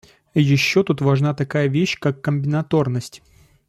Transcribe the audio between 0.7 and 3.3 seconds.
тут важна такая вещь, как комбинаторность.